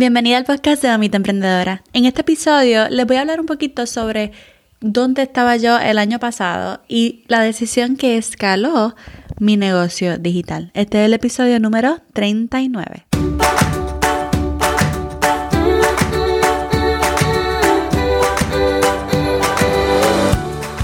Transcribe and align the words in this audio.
Bienvenida 0.00 0.38
al 0.38 0.46
podcast 0.46 0.80
de 0.80 0.88
Mamita 0.88 1.18
Emprendedora. 1.18 1.82
En 1.92 2.06
este 2.06 2.22
episodio 2.22 2.88
les 2.88 3.06
voy 3.06 3.16
a 3.16 3.20
hablar 3.20 3.38
un 3.38 3.44
poquito 3.44 3.84
sobre 3.84 4.32
dónde 4.80 5.20
estaba 5.20 5.58
yo 5.58 5.78
el 5.78 5.98
año 5.98 6.18
pasado 6.18 6.80
y 6.88 7.22
la 7.28 7.42
decisión 7.42 7.98
que 7.98 8.16
escaló 8.16 8.96
mi 9.38 9.58
negocio 9.58 10.16
digital. 10.16 10.70
Este 10.72 11.02
es 11.02 11.04
el 11.04 11.12
episodio 11.12 11.60
número 11.60 11.98
39. 12.14 13.08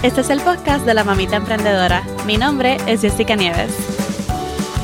Este 0.03 0.21
es 0.21 0.29
el 0.29 0.41
podcast 0.43 0.85
de 0.85 0.93
la 0.93 1.05
Mamita 1.05 1.37
Emprendedora. 1.37 2.03
Mi 2.27 2.37
nombre 2.37 2.77
es 2.87 3.01
Jessica 3.01 3.35
Nieves. 3.35 3.96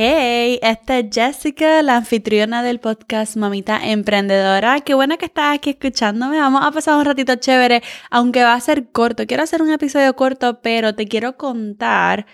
Hey, 0.00 0.60
esta 0.62 1.00
es 1.00 1.06
Jessica, 1.12 1.82
la 1.82 1.96
anfitriona 1.96 2.62
del 2.62 2.78
podcast 2.78 3.36
Mamita 3.36 3.80
Emprendedora. 3.84 4.80
Qué 4.82 4.94
buena 4.94 5.16
que 5.16 5.24
estás 5.24 5.56
aquí 5.56 5.70
escuchándome. 5.70 6.38
Vamos 6.38 6.64
a 6.64 6.70
pasar 6.70 6.96
un 6.98 7.04
ratito 7.04 7.34
chévere, 7.34 7.82
aunque 8.08 8.44
va 8.44 8.54
a 8.54 8.60
ser 8.60 8.92
corto. 8.92 9.26
Quiero 9.26 9.42
hacer 9.42 9.60
un 9.60 9.72
episodio 9.72 10.14
corto, 10.14 10.60
pero 10.62 10.94
te 10.94 11.08
quiero 11.08 11.36
contar 11.36 12.26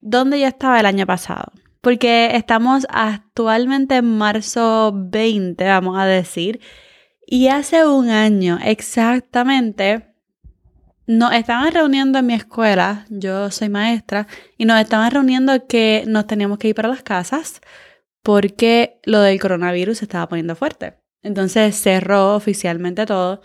dónde 0.00 0.40
yo 0.40 0.46
estaba 0.46 0.80
el 0.80 0.86
año 0.86 1.04
pasado. 1.04 1.52
Porque 1.82 2.30
estamos 2.36 2.86
actualmente 2.88 3.96
en 3.96 4.16
marzo 4.16 4.90
20, 4.94 5.62
vamos 5.62 5.98
a 5.98 6.06
decir. 6.06 6.62
Y 7.26 7.48
hace 7.48 7.84
un 7.86 8.08
año 8.08 8.58
exactamente 8.64 10.13
nos 11.06 11.32
estaban 11.32 11.72
reuniendo 11.72 12.18
en 12.18 12.26
mi 12.26 12.34
escuela, 12.34 13.04
yo 13.10 13.50
soy 13.50 13.68
maestra, 13.68 14.26
y 14.56 14.64
nos 14.64 14.80
estaban 14.80 15.10
reuniendo 15.10 15.66
que 15.66 16.04
nos 16.06 16.26
teníamos 16.26 16.58
que 16.58 16.68
ir 16.68 16.74
para 16.74 16.88
las 16.88 17.02
casas 17.02 17.60
porque 18.22 19.00
lo 19.04 19.20
del 19.20 19.38
coronavirus 19.38 19.98
se 19.98 20.06
estaba 20.06 20.28
poniendo 20.28 20.56
fuerte. 20.56 20.94
Entonces 21.22 21.76
cerró 21.76 22.34
oficialmente 22.34 23.04
todo 23.06 23.42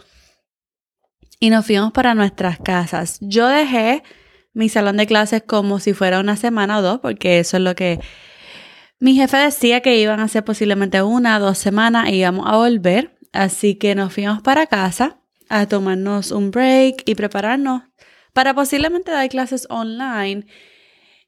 y 1.40 1.50
nos 1.50 1.66
fuimos 1.66 1.92
para 1.92 2.16
nuestras 2.16 2.60
casas. 2.60 3.18
Yo 3.22 3.48
dejé 3.48 4.04
mi 4.54 4.70
salón 4.70 4.98
de 4.98 5.06
clases 5.06 5.44
como 5.46 5.80
si 5.80 5.94
fuera 5.94 6.20
una 6.20 6.36
semana 6.38 6.80
o 6.80 6.82
dos, 6.82 7.00
porque 7.00 7.40
eso 7.40 7.58
es 7.58 7.64
lo 7.64 7.76
que 7.76 8.00
mi 9.00 9.16
jefe 9.16 9.38
decía 9.38 9.82
que 9.82 9.98
iban 9.98 10.20
a 10.20 10.28
ser 10.28 10.44
posiblemente 10.44 11.02
una 11.02 11.40
dos 11.40 11.58
semanas 11.58 12.10
y 12.10 12.16
íbamos 12.16 12.48
a 12.48 12.58
volver. 12.58 13.18
Así 13.32 13.76
que 13.76 13.96
nos 13.96 14.14
fuimos 14.14 14.42
para 14.42 14.68
casa 14.68 15.19
a 15.50 15.68
tomarnos 15.68 16.32
un 16.32 16.52
break 16.52 17.04
y 17.06 17.16
prepararnos 17.16 17.84
para 18.34 18.54
posiblemente 18.54 19.12
dar 19.12 19.28
clases 19.30 19.68
online. 19.70 20.46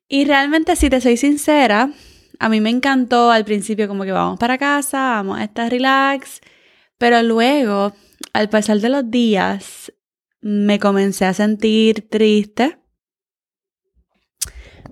Y 0.08 0.26
realmente, 0.26 0.76
si 0.76 0.90
te 0.90 1.02
soy 1.02 1.18
sincera, 1.18 1.92
a 2.40 2.50
mí 2.50 2.62
me 2.62 2.70
encantó 2.70 3.32
al 3.32 3.46
principio 3.46 3.88
como 3.88 4.04
que 4.04 4.12
vamos 4.12 4.40
para 4.40 4.58
casa, 4.58 5.16
vamos 5.16 5.40
a 5.40 5.44
estar 5.44 5.70
relax, 5.70 6.42
pero 6.98 7.22
luego, 7.24 7.94
al 8.34 8.50
pasar 8.50 8.80
de 8.80 8.90
los 8.90 9.10
días, 9.10 9.92
me 10.42 10.80
comencé 10.80 11.26
a 11.26 11.34
sentir 11.34 12.10
triste. 12.10 12.78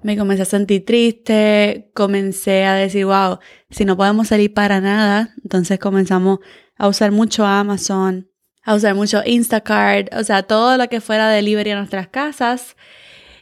Me 0.01 0.15
comencé 0.17 0.43
a 0.43 0.45
sentir 0.45 0.85
triste, 0.85 1.91
comencé 1.93 2.65
a 2.65 2.75
decir, 2.75 3.05
wow, 3.05 3.39
si 3.69 3.83
no 3.83 3.97
podemos 3.97 4.29
salir 4.29 4.53
para 4.53 4.79
nada, 4.79 5.33
entonces 5.43 5.77
comenzamos 5.77 6.39
a 6.77 6.87
usar 6.87 7.11
mucho 7.11 7.45
Amazon, 7.45 8.28
a 8.69 8.75
usar 8.75 8.93
mucho 8.93 9.23
Instacart, 9.25 10.13
o 10.13 10.23
sea, 10.23 10.43
todo 10.43 10.77
lo 10.77 10.87
que 10.89 11.01
fuera 11.01 11.27
delivery 11.27 11.71
a 11.71 11.77
nuestras 11.77 12.07
casas 12.07 12.77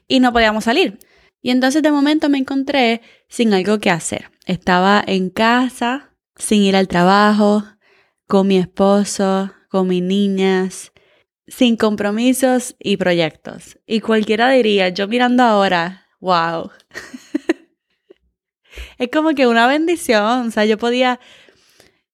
y 0.07 0.21
no 0.21 0.31
podíamos 0.31 0.63
salir. 0.63 0.99
Y 1.41 1.49
entonces 1.49 1.83
de 1.83 1.91
momento 1.91 2.29
me 2.29 2.37
encontré 2.37 3.01
sin 3.27 3.53
algo 3.53 3.77
que 3.79 3.91
hacer. 3.91 4.31
Estaba 4.45 5.03
en 5.05 5.29
casa, 5.29 6.13
sin 6.37 6.61
ir 6.61 6.77
al 6.77 6.87
trabajo, 6.87 7.65
con 8.25 8.47
mi 8.47 8.57
esposo, 8.57 9.51
con 9.67 9.89
mis 9.89 10.01
niñas, 10.01 10.93
sin 11.45 11.75
compromisos 11.75 12.77
y 12.79 12.95
proyectos. 12.95 13.77
Y 13.85 13.99
cualquiera 13.99 14.49
diría, 14.51 14.87
yo 14.87 15.09
mirando 15.09 15.43
ahora, 15.43 16.07
wow. 16.21 16.71
es 18.97 19.09
como 19.11 19.35
que 19.35 19.45
una 19.45 19.67
bendición, 19.67 20.47
o 20.47 20.51
sea, 20.51 20.63
yo 20.63 20.77
podía 20.77 21.19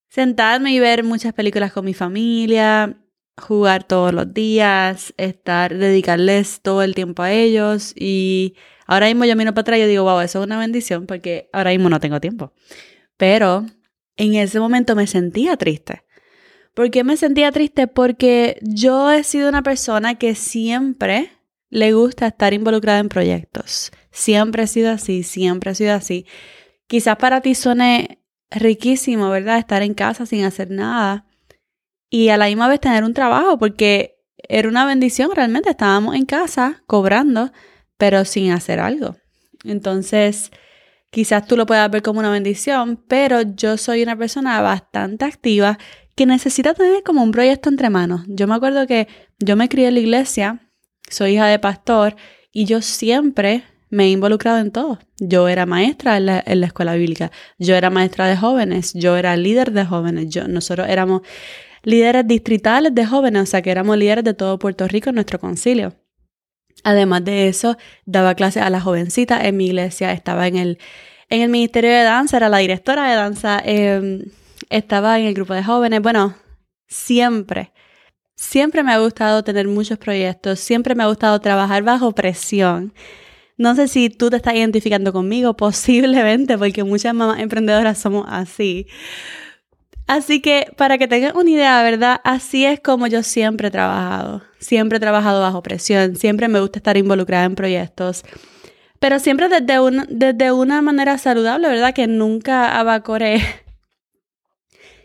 sentarme 0.09 0.73
y 0.73 0.79
ver 0.79 1.03
muchas 1.03 1.33
películas 1.33 1.71
con 1.71 1.85
mi 1.85 1.93
familia, 1.93 2.97
jugar 3.38 3.83
todos 3.83 4.13
los 4.13 4.33
días, 4.33 5.13
estar, 5.17 5.75
dedicarles 5.75 6.61
todo 6.61 6.83
el 6.83 6.95
tiempo 6.95 7.23
a 7.23 7.31
ellos 7.31 7.94
y 7.95 8.55
ahora 8.85 9.07
mismo 9.07 9.25
yo 9.25 9.35
miro 9.35 9.53
para 9.53 9.61
atrás 9.61 9.79
y 9.79 9.85
digo, 9.85 10.03
wow, 10.03 10.19
eso 10.21 10.39
es 10.39 10.45
una 10.45 10.59
bendición 10.59 11.05
porque 11.05 11.49
ahora 11.51 11.71
mismo 11.71 11.89
no 11.89 11.99
tengo 11.99 12.19
tiempo. 12.21 12.53
Pero 13.17 13.66
en 14.17 14.35
ese 14.35 14.59
momento 14.59 14.95
me 14.95 15.07
sentía 15.07 15.57
triste. 15.57 16.03
¿Por 16.73 16.89
qué 16.89 17.03
me 17.03 17.17
sentía 17.17 17.51
triste? 17.51 17.88
Porque 17.88 18.59
yo 18.61 19.11
he 19.11 19.23
sido 19.23 19.50
una 19.50 19.61
persona 19.61 20.15
que 20.15 20.35
siempre 20.35 21.31
le 21.69 21.94
gusta 21.94 22.27
estar 22.27 22.53
involucrada 22.53 23.00
en 23.00 23.09
proyectos. 23.09 23.91
Siempre 24.11 24.63
he 24.63 24.67
sido 24.67 24.91
así, 24.91 25.23
siempre 25.23 25.71
he 25.71 25.75
sido 25.75 25.94
así. 25.94 26.25
Quizás 26.88 27.17
para 27.17 27.41
ti 27.41 27.55
suene 27.55 28.19
riquísimo, 28.51 29.29
¿verdad? 29.29 29.57
Estar 29.57 29.81
en 29.81 29.94
casa 29.94 30.25
sin 30.25 30.44
hacer 30.45 30.69
nada 30.69 31.25
y 32.13 32.29
a 32.29 32.38
la 32.38 32.46
misma 32.46 32.68
vez 32.68 32.79
tener 32.79 33.03
un 33.03 33.16
trabajo, 33.16 33.57
porque 33.57 34.19
era 34.38 34.69
una 34.69 34.85
bendición 34.85 35.31
realmente. 35.34 35.72
Estábamos 35.72 36.13
en 36.16 36.28
casa 36.28 36.84
cobrando, 36.85 37.51
pero 37.97 38.24
sin 38.24 38.51
hacer 38.51 38.79
algo. 38.79 39.16
Entonces, 39.63 40.51
quizás 41.09 41.47
tú 41.47 41.57
lo 41.57 41.66
puedas 41.66 41.90
ver 41.90 42.03
como 42.03 42.19
una 42.19 42.29
bendición, 42.29 43.03
pero 43.07 43.41
yo 43.41 43.78
soy 43.78 44.03
una 44.03 44.16
persona 44.16 44.62
bastante 44.62 45.25
activa 45.25 45.79
que 46.13 46.28
necesita 46.28 46.75
tener 46.75 47.01
como 47.01 47.24
un 47.24 47.31
proyecto 47.31 47.69
entre 47.69 47.90
manos. 47.90 48.22
Yo 48.28 48.45
me 48.45 48.53
acuerdo 48.53 48.85
que 48.85 49.07
yo 49.40 49.56
me 49.56 49.68
crié 49.68 49.88
en 49.88 49.95
la 49.95 50.00
iglesia, 50.01 50.69
soy 51.09 51.34
hija 51.34 51.47
de 51.47 51.57
pastor 51.57 52.16
y 52.51 52.66
yo 52.66 52.84
siempre 52.84 53.63
me 53.90 54.03
he 54.06 54.09
involucrado 54.12 54.59
en 54.59 54.69
todo. 54.69 55.00
Yo 55.18 55.47
era 55.47 55.66
maestra 55.66 56.18
en 56.18 56.28
la, 56.28 56.68
escuela 56.68 56.94
bíblica, 56.94 57.31
yo 57.57 57.74
era 57.74 57.90
maestra 57.90 58.28
de 58.28 58.38
jóvenes, 58.38 58.94
yo 58.94 59.18
era 59.18 59.35
líder 59.35 59.72
de 59.72 59.84
jóvenes, 59.84 60.30
yo, 60.30 60.47
nosotros 60.47 60.88
éramos 60.88 61.24
líderes 61.83 62.27
distritales 62.27 62.94
de 62.95 63.05
jóvenes, 63.05 63.44
o 63.44 63.45
sea 63.45 63.61
que 63.61 63.71
éramos 63.71 63.97
líderes 63.97 64.23
de 64.23 64.33
todo 64.33 64.59
Puerto 64.59 64.88
Rico 64.88 65.09
en 65.09 65.16
nuestro 65.16 65.39
concilio. 65.39 65.94
Además 66.83 67.23
de 67.23 67.47
eso, 67.47 67.77
daba 68.05 68.35
clases 68.35 68.63
a 68.63 68.69
las 68.69 68.83
jovencitas 68.83 69.45
en 69.45 69.55
mi 69.57 69.67
iglesia, 69.67 70.11
estaba 70.11 70.47
en 70.47 70.57
el, 70.57 70.79
en 71.29 71.41
el 71.41 71.49
Ministerio 71.49 71.91
de 71.91 72.03
Danza, 72.03 72.38
era 72.38 72.49
la 72.49 72.57
directora 72.57 73.09
de 73.09 73.16
danza, 73.16 73.61
em, 73.63 74.25
estaba 74.69 75.19
en 75.19 75.27
el 75.27 75.33
grupo 75.33 75.53
de 75.53 75.63
jóvenes, 75.63 76.01
bueno, 76.01 76.35
siempre 76.88 77.71
Siempre 78.35 78.83
me 78.83 78.91
ha 78.91 79.00
gustado 79.00 79.44
tener 79.44 79.67
muchos 79.67 79.97
proyectos, 79.97 80.59
siempre 80.59 80.95
me 80.95 81.03
ha 81.03 81.07
gustado 81.07 81.39
trabajar 81.39 81.83
bajo 81.83 82.13
presión. 82.13 82.94
No 83.57 83.75
sé 83.75 83.88
si 83.88 84.09
tú 84.09 84.29
te 84.29 84.38
estás 84.38 84.55
identificando 84.55 85.13
conmigo, 85.13 85.55
posiblemente, 85.57 86.57
porque 86.57 86.83
muchas 86.83 87.13
mamás 87.13 87.39
emprendedoras 87.39 88.00
somos 88.00 88.25
así. 88.27 88.88
Así 90.07 90.41
que 90.41 90.67
para 90.77 90.97
que 90.97 91.07
tengan 91.07 91.35
una 91.37 91.49
idea, 91.49 91.81
¿verdad? 91.83 92.19
Así 92.23 92.65
es 92.65 92.79
como 92.79 93.07
yo 93.07 93.23
siempre 93.23 93.69
he 93.69 93.71
trabajado. 93.71 94.41
Siempre 94.59 94.97
he 94.97 94.99
trabajado 94.99 95.41
bajo 95.41 95.63
presión, 95.63 96.15
siempre 96.15 96.47
me 96.47 96.59
gusta 96.59 96.79
estar 96.79 96.97
involucrada 96.97 97.45
en 97.45 97.55
proyectos, 97.55 98.23
pero 98.99 99.19
siempre 99.19 99.49
desde, 99.49 99.77
desde 100.09 100.51
una 100.53 100.81
manera 100.81 101.17
saludable, 101.17 101.67
¿verdad? 101.67 101.93
Que 101.93 102.07
nunca 102.07 102.79
abacore 102.79 103.41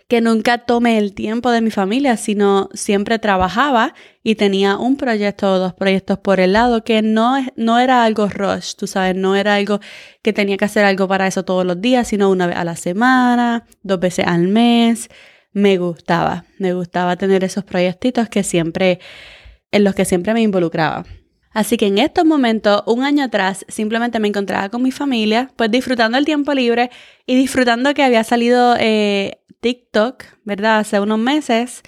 que 0.09 0.23
nunca 0.23 0.59
tomé 0.59 0.97
el 0.97 1.15
tiempo 1.15 1.51
de 1.51 1.61
mi 1.61 1.71
familia, 1.71 2.17
sino 2.17 2.71
siempre 2.73 3.19
trabajaba 3.19 3.95
y 4.23 4.37
tenía 4.37 4.79
un 4.79 4.97
proyecto 4.97 5.53
o 5.53 5.59
dos 5.59 5.75
proyectos 5.75 6.19
por 6.19 6.41
el 6.41 6.55
lado 6.55 6.83
que 6.83 7.03
no, 7.03 7.37
no 7.57 7.79
era 7.79 8.05
algo 8.05 8.27
rush, 8.29 8.75
tú 8.75 8.87
sabes, 8.87 9.15
no 9.15 9.37
era 9.37 9.57
algo 9.57 9.81
que 10.23 10.33
tenía 10.33 10.57
que 10.57 10.65
hacer 10.65 10.87
algo 10.87 11.07
para 11.09 11.27
eso 11.27 11.45
todos 11.45 11.67
los 11.67 11.81
días, 11.81 12.09
sino 12.09 12.31
una 12.31 12.47
vez 12.47 12.57
a 12.57 12.65
la 12.65 12.75
semana, 12.77 13.67
dos 13.83 14.01
veces 14.01 14.27
al 14.27 14.49
mes. 14.49 15.09
Me 15.53 15.77
gustaba, 15.77 16.47
me 16.59 16.73
gustaba 16.73 17.17
tener 17.17 17.45
esos 17.45 17.65
proyectitos 17.65 18.29
que 18.31 18.43
siempre, 18.43 19.01
en 19.71 19.85
los 19.85 19.95
que 19.95 20.07
siempre 20.07 20.33
me 20.33 20.41
involucraba. 20.41 21.05
Así 21.59 21.77
que 21.77 21.89
en 21.89 21.99
estos 21.99 22.25
momentos, 22.25 22.85
un 22.87 23.03
año 23.03 23.25
atrás, 23.25 23.67
simplemente 23.67 24.21
me 24.21 24.29
encontraba 24.29 24.69
con 24.69 24.81
mi 24.81 24.93
familia, 24.93 25.51
pues 25.57 25.73
disfrutando 25.73 26.17
el 26.17 26.25
tiempo 26.25 26.55
libre 26.55 26.89
y 27.27 27.35
disfrutando 27.35 27.95
que 27.95 28.05
había 28.05 28.23
salido 28.23 28.77
eh, 28.79 29.41
TikTok, 29.59 30.23
¿verdad? 30.45 30.79
Hace 30.79 31.01
unos 31.01 31.19
meses 31.19 31.83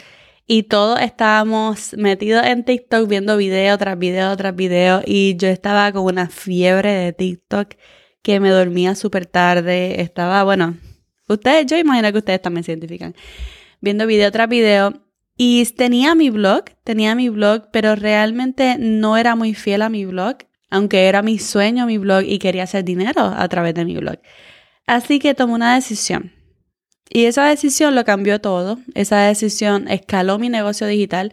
y 0.44 0.64
todos 0.64 1.00
estábamos 1.00 1.94
metidos 1.96 2.44
en 2.46 2.64
TikTok 2.64 3.08
viendo 3.08 3.36
video 3.36 3.78
tras 3.78 3.96
video 3.96 4.36
tras 4.36 4.56
video 4.56 5.02
y 5.06 5.36
yo 5.36 5.46
estaba 5.46 5.92
con 5.92 6.02
una 6.02 6.28
fiebre 6.28 6.90
de 6.90 7.12
TikTok 7.12 7.74
que 8.22 8.40
me 8.40 8.50
dormía 8.50 8.96
súper 8.96 9.26
tarde, 9.26 10.02
estaba, 10.02 10.42
bueno, 10.42 10.78
ustedes, 11.28 11.66
yo 11.66 11.76
imagino 11.78 12.10
que 12.10 12.18
ustedes 12.18 12.42
también 12.42 12.64
se 12.64 12.72
identifican, 12.72 13.14
viendo 13.80 14.04
video 14.08 14.32
tras 14.32 14.48
video. 14.48 15.09
Y 15.42 15.64
tenía 15.64 16.14
mi 16.14 16.28
blog, 16.28 16.64
tenía 16.84 17.14
mi 17.14 17.30
blog, 17.30 17.70
pero 17.72 17.96
realmente 17.96 18.76
no 18.78 19.16
era 19.16 19.36
muy 19.36 19.54
fiel 19.54 19.80
a 19.80 19.88
mi 19.88 20.04
blog, 20.04 20.36
aunque 20.68 21.08
era 21.08 21.22
mi 21.22 21.38
sueño 21.38 21.86
mi 21.86 21.96
blog 21.96 22.24
y 22.26 22.38
quería 22.38 22.64
hacer 22.64 22.84
dinero 22.84 23.22
a 23.22 23.48
través 23.48 23.72
de 23.72 23.86
mi 23.86 23.96
blog. 23.96 24.18
Así 24.86 25.18
que 25.18 25.32
tomé 25.32 25.54
una 25.54 25.76
decisión. 25.76 26.34
Y 27.08 27.24
esa 27.24 27.46
decisión 27.46 27.94
lo 27.94 28.04
cambió 28.04 28.42
todo. 28.42 28.80
Esa 28.94 29.22
decisión 29.22 29.88
escaló 29.88 30.38
mi 30.38 30.50
negocio 30.50 30.86
digital 30.86 31.32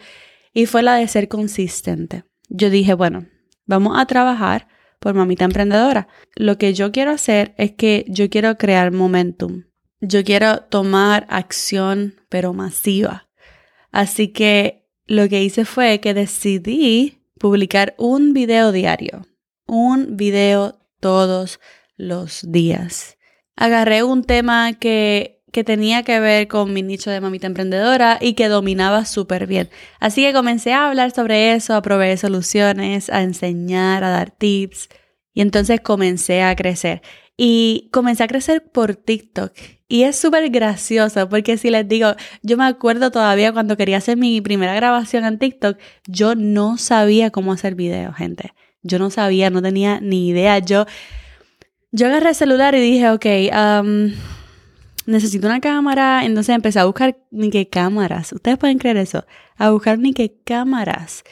y 0.53 0.67
fue 0.67 0.83
la 0.83 0.95
de 0.95 1.09
ser 1.09 1.27
consistente. 1.27 2.23
Yo 2.47 2.69
dije, 2.69 2.93
bueno, 2.93 3.27
vamos 3.65 3.99
a 3.99 4.05
trabajar 4.05 4.69
por 5.01 5.15
mamita 5.15 5.43
emprendedora. 5.43 6.07
Lo 6.33 6.57
que 6.57 6.73
yo 6.73 6.93
quiero 6.93 7.11
hacer 7.11 7.55
es 7.57 7.73
que 7.73 8.05
yo 8.07 8.29
quiero 8.29 8.57
crear 8.57 8.93
momentum. 8.93 9.63
Yo 9.99 10.23
quiero 10.23 10.61
tomar 10.61 11.27
acción, 11.29 12.15
pero 12.29 12.53
masiva. 12.53 13.26
Así 13.97 14.27
que 14.27 14.85
lo 15.07 15.27
que 15.27 15.41
hice 15.41 15.65
fue 15.65 15.99
que 15.99 16.13
decidí 16.13 17.23
publicar 17.39 17.95
un 17.97 18.31
video 18.31 18.71
diario. 18.71 19.25
Un 19.65 20.17
video 20.17 20.77
todos 20.99 21.59
los 21.95 22.43
días. 22.51 23.17
Agarré 23.55 24.03
un 24.03 24.23
tema 24.23 24.73
que 24.73 25.41
que 25.51 25.63
tenía 25.63 26.03
que 26.03 26.19
ver 26.19 26.47
con 26.47 26.73
mi 26.73 26.83
nicho 26.83 27.09
de 27.09 27.21
mamita 27.21 27.47
emprendedora 27.47 28.19
y 28.21 28.33
que 28.33 28.49
dominaba 28.49 29.03
súper 29.05 29.47
bien. 29.47 29.67
Así 29.99 30.21
que 30.21 30.31
comencé 30.31 30.73
a 30.73 30.89
hablar 30.89 31.09
sobre 31.09 31.53
eso, 31.53 31.73
a 31.73 31.81
proveer 31.81 32.19
soluciones, 32.19 33.09
a 33.09 33.23
enseñar, 33.23 34.03
a 34.03 34.11
dar 34.11 34.29
tips. 34.29 34.89
Y 35.33 35.41
entonces 35.41 35.81
comencé 35.81 36.43
a 36.43 36.55
crecer. 36.55 37.01
Y 37.37 37.89
comencé 37.91 38.23
a 38.23 38.27
crecer 38.27 38.63
por 38.71 38.95
TikTok. 38.95 39.53
Y 39.87 40.03
es 40.03 40.17
súper 40.17 40.49
gracioso 40.49 41.29
porque 41.29 41.57
si 41.57 41.69
les 41.69 41.87
digo, 41.87 42.15
yo 42.41 42.57
me 42.57 42.65
acuerdo 42.65 43.11
todavía 43.11 43.53
cuando 43.53 43.77
quería 43.77 43.97
hacer 43.97 44.17
mi 44.17 44.41
primera 44.41 44.73
grabación 44.75 45.23
en 45.23 45.39
TikTok, 45.39 45.77
yo 46.07 46.35
no 46.35 46.77
sabía 46.77 47.29
cómo 47.29 47.53
hacer 47.53 47.75
videos, 47.75 48.15
gente. 48.15 48.53
Yo 48.81 48.99
no 48.99 49.09
sabía, 49.09 49.49
no 49.49 49.61
tenía 49.61 49.99
ni 50.01 50.27
idea. 50.27 50.59
Yo, 50.59 50.85
yo 51.91 52.07
agarré 52.07 52.29
el 52.29 52.35
celular 52.35 52.75
y 52.75 52.79
dije, 52.79 53.09
ok, 53.11 53.25
um, 53.53 54.11
necesito 55.07 55.47
una 55.47 55.59
cámara. 55.59 56.23
Entonces 56.23 56.53
empecé 56.55 56.79
a 56.79 56.85
buscar 56.85 57.17
ni 57.31 57.49
qué 57.49 57.67
cámaras. 57.67 58.31
Ustedes 58.33 58.57
pueden 58.57 58.77
creer 58.77 58.97
eso. 58.97 59.25
A 59.57 59.71
buscar 59.71 59.97
ni 59.97 60.13
qué 60.13 60.35
cámaras. 60.43 61.23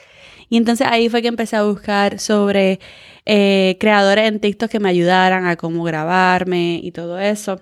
Y 0.50 0.58
entonces 0.58 0.88
ahí 0.90 1.10
fue 1.10 1.22
que 1.22 1.28
empecé 1.28 1.56
a 1.56 1.64
buscar 1.64 2.20
sobre 2.20 2.80
eh, 3.26 3.78
creadores 3.80 4.28
en 4.28 4.40
TikTok 4.40 4.70
que 4.70 4.80
me 4.80 4.90
ayudaran 4.90 5.46
a 5.46 5.56
cómo 5.56 5.84
grabarme 5.84 6.80
y 6.82 6.92
todo 6.92 7.20
eso. 7.20 7.62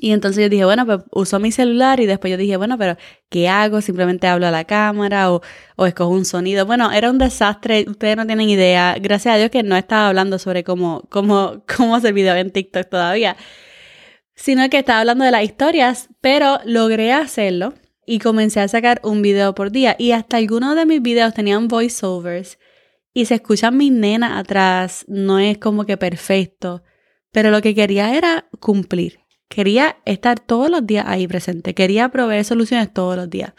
Y 0.00 0.12
entonces 0.12 0.42
yo 0.44 0.48
dije, 0.48 0.64
bueno, 0.64 0.86
pues 0.86 1.00
uso 1.10 1.40
mi 1.40 1.50
celular 1.50 1.98
y 1.98 2.06
después 2.06 2.30
yo 2.30 2.36
dije, 2.36 2.56
bueno, 2.56 2.78
pero 2.78 2.96
¿qué 3.30 3.48
hago? 3.48 3.80
Simplemente 3.80 4.28
hablo 4.28 4.46
a 4.46 4.50
la 4.52 4.64
cámara 4.64 5.32
o, 5.32 5.42
o 5.76 5.86
escojo 5.86 6.10
un 6.10 6.24
sonido. 6.24 6.66
Bueno, 6.66 6.92
era 6.92 7.10
un 7.10 7.18
desastre, 7.18 7.84
ustedes 7.88 8.16
no 8.16 8.26
tienen 8.26 8.48
idea. 8.48 8.96
Gracias 9.00 9.34
a 9.34 9.38
Dios 9.38 9.50
que 9.50 9.62
no 9.64 9.76
estaba 9.76 10.08
hablando 10.08 10.38
sobre 10.38 10.62
cómo, 10.62 11.02
cómo, 11.10 11.64
cómo 11.76 11.96
hacer 11.96 12.12
video 12.12 12.36
en 12.36 12.50
TikTok 12.50 12.88
todavía 12.88 13.36
sino 14.38 14.70
que 14.70 14.78
estaba 14.78 15.00
hablando 15.00 15.24
de 15.24 15.32
las 15.32 15.42
historias, 15.42 16.08
pero 16.20 16.60
logré 16.64 17.12
hacerlo 17.12 17.74
y 18.06 18.20
comencé 18.20 18.60
a 18.60 18.68
sacar 18.68 19.00
un 19.02 19.20
video 19.20 19.54
por 19.54 19.72
día. 19.72 19.96
Y 19.98 20.12
hasta 20.12 20.36
algunos 20.36 20.76
de 20.76 20.86
mis 20.86 21.02
videos 21.02 21.34
tenían 21.34 21.66
voiceovers 21.66 22.58
y 23.12 23.26
se 23.26 23.34
escuchan 23.34 23.76
mis 23.76 23.90
nenas 23.90 24.38
atrás, 24.38 25.04
no 25.08 25.40
es 25.40 25.58
como 25.58 25.84
que 25.84 25.96
perfecto, 25.96 26.84
pero 27.32 27.50
lo 27.50 27.60
que 27.60 27.74
quería 27.74 28.16
era 28.16 28.48
cumplir. 28.60 29.18
Quería 29.48 29.96
estar 30.04 30.38
todos 30.38 30.70
los 30.70 30.86
días 30.86 31.06
ahí 31.08 31.26
presente, 31.26 31.74
quería 31.74 32.10
proveer 32.10 32.44
soluciones 32.44 32.92
todos 32.92 33.16
los 33.16 33.28
días. 33.28 33.54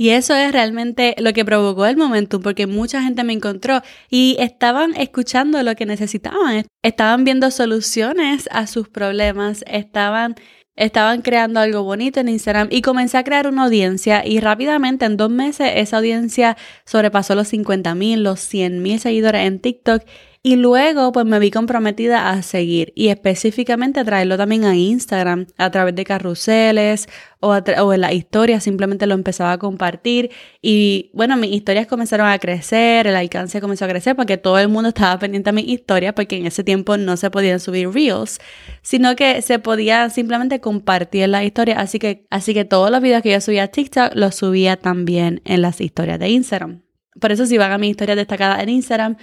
Y 0.00 0.10
eso 0.10 0.32
es 0.36 0.52
realmente 0.52 1.16
lo 1.18 1.32
que 1.32 1.44
provocó 1.44 1.84
el 1.84 1.96
momentum, 1.96 2.40
porque 2.40 2.68
mucha 2.68 3.02
gente 3.02 3.24
me 3.24 3.32
encontró 3.32 3.82
y 4.08 4.36
estaban 4.38 4.94
escuchando 4.94 5.60
lo 5.64 5.74
que 5.74 5.86
necesitaban, 5.86 6.66
estaban 6.84 7.24
viendo 7.24 7.50
soluciones 7.50 8.48
a 8.52 8.68
sus 8.68 8.88
problemas, 8.88 9.64
estaban 9.66 10.36
estaban 10.76 11.22
creando 11.22 11.58
algo 11.58 11.82
bonito 11.82 12.20
en 12.20 12.28
Instagram 12.28 12.68
y 12.70 12.82
comencé 12.82 13.18
a 13.18 13.24
crear 13.24 13.48
una 13.48 13.64
audiencia 13.64 14.24
y 14.24 14.38
rápidamente 14.38 15.04
en 15.04 15.16
dos 15.16 15.30
meses 15.30 15.72
esa 15.74 15.96
audiencia 15.96 16.56
sobrepasó 16.86 17.34
los 17.34 17.48
50 17.48 17.96
mil, 17.96 18.22
los 18.22 18.38
100 18.38 18.80
mil 18.80 19.00
seguidores 19.00 19.44
en 19.48 19.58
TikTok 19.58 20.04
y 20.42 20.56
luego 20.56 21.12
pues 21.12 21.26
me 21.26 21.38
vi 21.38 21.50
comprometida 21.50 22.30
a 22.30 22.42
seguir 22.42 22.92
y 22.94 23.08
específicamente 23.08 24.04
traerlo 24.04 24.36
también 24.36 24.64
a 24.64 24.76
Instagram 24.76 25.46
a 25.56 25.70
través 25.70 25.94
de 25.94 26.04
carruseles 26.04 27.08
o, 27.40 27.50
o 27.50 27.92
en 27.92 28.00
las 28.00 28.12
historias 28.12 28.64
simplemente 28.64 29.06
lo 29.06 29.14
empezaba 29.14 29.52
a 29.52 29.58
compartir 29.58 30.30
y 30.62 31.10
bueno 31.12 31.36
mis 31.36 31.52
historias 31.52 31.86
comenzaron 31.86 32.28
a 32.28 32.38
crecer, 32.38 33.06
el 33.06 33.16
alcance 33.16 33.60
comenzó 33.60 33.84
a 33.84 33.88
crecer 33.88 34.16
porque 34.16 34.36
todo 34.36 34.58
el 34.58 34.68
mundo 34.68 34.90
estaba 34.90 35.18
pendiente 35.18 35.50
a 35.50 35.52
mis 35.52 35.68
historias 35.68 36.14
porque 36.14 36.36
en 36.36 36.46
ese 36.46 36.64
tiempo 36.64 36.96
no 36.96 37.16
se 37.16 37.30
podían 37.30 37.60
subir 37.60 37.90
reels, 37.90 38.38
sino 38.82 39.16
que 39.16 39.42
se 39.42 39.58
podía 39.58 40.08
simplemente 40.10 40.60
compartir 40.60 41.28
las 41.28 41.44
historias, 41.44 41.78
así 41.78 41.98
que, 41.98 42.26
así 42.30 42.54
que 42.54 42.64
todos 42.64 42.90
los 42.90 43.00
videos 43.00 43.22
que 43.22 43.32
yo 43.32 43.40
subía 43.40 43.64
a 43.64 43.68
TikTok 43.68 44.14
los 44.14 44.34
subía 44.34 44.76
también 44.76 45.42
en 45.44 45.62
las 45.62 45.80
historias 45.80 46.18
de 46.18 46.28
Instagram. 46.28 46.82
Por 47.20 47.32
eso 47.32 47.46
si 47.46 47.58
van 47.58 47.72
a 47.72 47.78
mis 47.78 47.90
historias 47.90 48.16
destacadas 48.16 48.62
en 48.62 48.68
Instagram, 48.68 49.16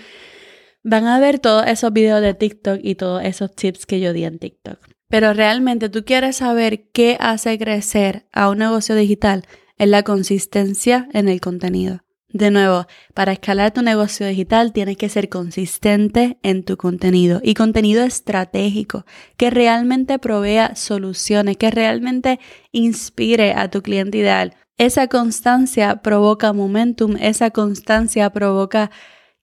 van 0.85 1.07
a 1.07 1.19
ver 1.19 1.39
todos 1.39 1.65
esos 1.65 1.91
videos 1.91 2.21
de 2.21 2.35
TikTok 2.35 2.79
y 2.81 2.95
todos 2.95 3.23
esos 3.23 3.53
tips 3.53 3.87
que 3.87 3.99
yo 3.99 4.13
di 4.13 4.23
en 4.23 4.37
TikTok. 4.37 4.77
Pero 5.09 5.33
realmente 5.33 5.89
tú 5.89 6.05
quieres 6.05 6.37
saber 6.37 6.89
qué 6.91 7.17
hace 7.19 7.57
crecer 7.57 8.27
a 8.31 8.49
un 8.49 8.59
negocio 8.59 8.95
digital, 8.95 9.45
es 9.77 9.89
la 9.89 10.03
consistencia 10.03 11.09
en 11.11 11.27
el 11.27 11.41
contenido. 11.41 12.01
De 12.29 12.51
nuevo, 12.51 12.85
para 13.13 13.31
escalar 13.31 13.73
tu 13.73 13.81
negocio 13.81 14.27
digital 14.27 14.73
tienes 14.73 14.97
que 14.97 15.09
ser 15.09 15.27
consistente 15.27 16.37
en 16.43 16.63
tu 16.63 16.77
contenido 16.77 17.39
y 17.43 17.55
contenido 17.55 18.03
estratégico 18.03 19.05
que 19.37 19.49
realmente 19.49 20.19
provea 20.19 20.75
soluciones, 20.75 21.57
que 21.57 21.71
realmente 21.71 22.39
inspire 22.71 23.53
a 23.53 23.69
tu 23.69 23.81
cliente 23.81 24.19
ideal. 24.19 24.53
Esa 24.77 25.07
constancia 25.07 26.01
provoca 26.03 26.51
momentum, 26.51 27.15
esa 27.19 27.49
constancia 27.51 28.29
provoca 28.31 28.91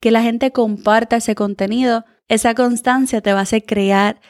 que 0.02 0.10
la 0.10 0.22
gente 0.22 0.50
comparta 0.50 1.18
ese 1.18 1.36
contenido, 1.36 2.04
esa 2.26 2.56
constancia 2.56 3.20
te 3.20 3.32
va 3.32 3.38
a 3.38 3.42
hacer 3.42 3.64
crear, 3.64 4.20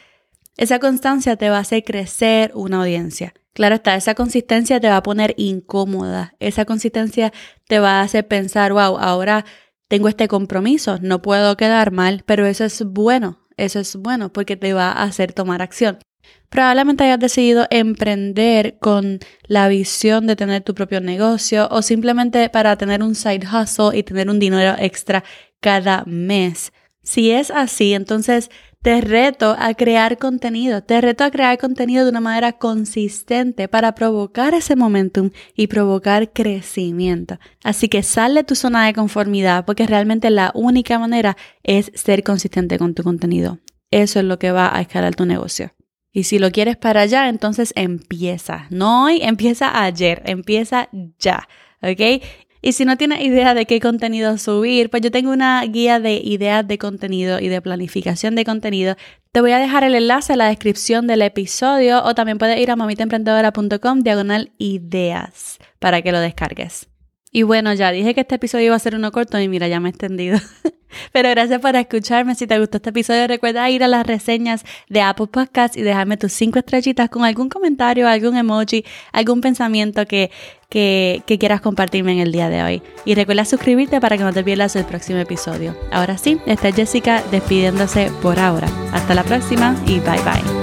esa 0.58 0.78
constancia 0.78 1.36
te 1.36 1.48
va 1.48 1.56
a 1.56 1.60
hacer 1.60 1.82
crecer 1.82 2.52
una 2.54 2.80
audiencia. 2.80 3.32
Claro 3.54 3.76
está, 3.76 3.96
esa 3.96 4.14
consistencia 4.14 4.80
te 4.80 4.90
va 4.90 4.99
a 4.99 5.02
poner 5.02 5.32
incómoda, 5.38 6.35
esa 6.40 6.66
consistencia 6.66 7.32
te 7.68 7.78
va 7.78 8.00
a 8.00 8.02
hacer 8.02 8.28
pensar, 8.28 8.75
wow, 8.75 8.99
ahora 8.99 9.47
tengo 9.88 10.08
este 10.08 10.28
compromiso, 10.28 10.99
no 11.00 11.23
puedo 11.23 11.56
quedar 11.56 11.90
mal, 11.90 12.23
pero 12.26 12.44
eso 12.44 12.64
es 12.66 12.85
bueno, 12.85 13.47
eso 13.56 13.80
es 13.80 13.97
bueno 13.97 14.30
porque 14.30 14.58
te 14.58 14.75
va 14.75 14.92
a 14.92 15.04
hacer 15.04 15.32
tomar 15.32 15.62
acción. 15.62 15.99
Probablemente 16.48 17.04
hayas 17.04 17.18
decidido 17.18 17.66
emprender 17.70 18.76
con 18.78 19.20
la 19.46 19.68
visión 19.68 20.26
de 20.26 20.36
tener 20.36 20.62
tu 20.62 20.74
propio 20.74 21.00
negocio 21.00 21.66
o 21.70 21.80
simplemente 21.80 22.48
para 22.50 22.76
tener 22.76 23.02
un 23.02 23.14
side 23.14 23.46
hustle 23.46 23.98
y 23.98 24.02
tener 24.02 24.28
un 24.28 24.38
dinero 24.38 24.74
extra 24.78 25.24
cada 25.60 26.04
mes. 26.06 26.72
Si 27.02 27.30
es 27.30 27.50
así, 27.50 27.94
entonces 27.94 28.50
te 28.82 29.00
reto 29.00 29.56
a 29.58 29.74
crear 29.74 30.18
contenido, 30.18 30.82
te 30.82 31.00
reto 31.00 31.24
a 31.24 31.30
crear 31.30 31.56
contenido 31.56 32.04
de 32.04 32.10
una 32.10 32.20
manera 32.20 32.52
consistente 32.52 33.68
para 33.68 33.94
provocar 33.94 34.54
ese 34.54 34.76
momentum 34.76 35.30
y 35.54 35.68
provocar 35.68 36.32
crecimiento. 36.32 37.38
Así 37.62 37.88
que 37.88 38.02
sal 38.02 38.34
de 38.34 38.44
tu 38.44 38.56
zona 38.56 38.86
de 38.86 38.92
conformidad 38.92 39.64
porque 39.64 39.86
realmente 39.86 40.30
la 40.30 40.50
única 40.54 40.98
manera 40.98 41.36
es 41.62 41.92
ser 41.94 42.24
consistente 42.24 42.76
con 42.76 42.94
tu 42.94 43.02
contenido. 43.04 43.58
Eso 43.90 44.18
es 44.18 44.24
lo 44.24 44.38
que 44.38 44.50
va 44.50 44.76
a 44.76 44.80
escalar 44.80 45.14
tu 45.14 45.26
negocio. 45.26 45.72
Y 46.12 46.25
si 46.25 46.38
lo 46.38 46.50
quieres 46.50 46.76
para 46.76 47.02
allá, 47.02 47.28
entonces 47.28 47.73
empieza. 47.75 48.66
No 48.71 49.04
hoy, 49.04 49.21
empieza 49.23 49.83
ayer, 49.83 50.23
empieza 50.26 50.88
ya. 51.19 51.49
¿Ok? 51.81 52.23
Y 52.64 52.73
si 52.73 52.85
no 52.85 52.97
tienes 52.97 53.21
idea 53.23 53.54
de 53.54 53.66
qué 53.66 53.81
contenido 53.81 54.38
subir, 54.38 54.88
pues 54.88 55.02
yo 55.02 55.11
tengo 55.11 55.33
una 55.33 55.64
guía 55.64 55.99
de 55.99 56.14
ideas 56.23 56.66
de 56.66 56.78
contenido 56.78 57.40
y 57.40 57.49
de 57.49 57.61
planificación 57.61 58.37
de 58.37 58.45
contenido. 58.45 58.95
Te 59.33 59.40
voy 59.40 59.50
a 59.50 59.59
dejar 59.59 59.83
el 59.83 59.97
enlace 59.97 60.35
en 60.35 60.38
la 60.38 60.47
descripción 60.47 61.09
del 61.09 61.23
episodio 61.23 62.04
o 62.04 62.14
también 62.14 62.38
puedes 62.38 62.61
ir 62.61 62.71
a 62.71 62.76
mamitaemprendedora.com 62.76 64.00
diagonal 64.00 64.52
ideas 64.59 65.59
para 65.81 66.02
que 66.02 66.12
lo 66.12 66.21
descargues. 66.21 66.91
Y 67.32 67.42
bueno, 67.44 67.72
ya 67.72 67.90
dije 67.90 68.14
que 68.14 68.20
este 68.20 68.34
episodio 68.34 68.66
iba 68.66 68.76
a 68.76 68.78
ser 68.78 68.94
uno 68.94 69.10
corto 69.10 69.40
y 69.40 69.48
mira, 69.48 69.66
ya 69.66 69.80
me 69.80 69.88
he 69.88 69.90
extendido. 69.90 70.38
Pero 71.12 71.30
gracias 71.30 71.60
por 71.60 71.74
escucharme. 71.74 72.34
Si 72.34 72.46
te 72.46 72.58
gustó 72.58 72.76
este 72.76 72.90
episodio, 72.90 73.26
recuerda 73.26 73.68
ir 73.70 73.82
a 73.82 73.88
las 73.88 74.06
reseñas 74.06 74.64
de 74.90 75.00
Apple 75.00 75.28
Podcasts 75.28 75.76
y 75.78 75.82
dejarme 75.82 76.18
tus 76.18 76.32
cinco 76.32 76.58
estrellitas 76.58 77.08
con 77.08 77.24
algún 77.24 77.48
comentario, 77.48 78.06
algún 78.06 78.36
emoji, 78.36 78.84
algún 79.12 79.40
pensamiento 79.40 80.06
que, 80.06 80.30
que, 80.68 81.22
que 81.26 81.38
quieras 81.38 81.62
compartirme 81.62 82.12
en 82.12 82.18
el 82.18 82.32
día 82.32 82.50
de 82.50 82.62
hoy. 82.62 82.82
Y 83.06 83.14
recuerda 83.14 83.46
suscribirte 83.46 84.00
para 84.00 84.18
que 84.18 84.24
no 84.24 84.32
te 84.34 84.44
pierdas 84.44 84.76
el 84.76 84.84
próximo 84.84 85.18
episodio. 85.18 85.74
Ahora 85.90 86.18
sí, 86.18 86.38
está 86.46 86.70
Jessica 86.70 87.22
despidiéndose 87.30 88.10
por 88.20 88.38
ahora. 88.38 88.68
Hasta 88.92 89.14
la 89.14 89.24
próxima 89.24 89.74
y 89.86 90.00
bye 90.00 90.20
bye. 90.22 90.62